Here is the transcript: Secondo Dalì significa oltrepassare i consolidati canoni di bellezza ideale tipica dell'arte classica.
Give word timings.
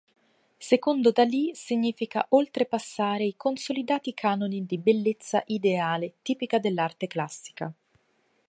Secondo 0.57 1.11
Dalì 1.11 1.51
significa 1.53 2.25
oltrepassare 2.29 3.23
i 3.23 3.35
consolidati 3.37 4.15
canoni 4.15 4.65
di 4.65 4.79
bellezza 4.79 5.43
ideale 5.45 6.15
tipica 6.23 6.57
dell'arte 6.57 7.05
classica. 7.05 7.71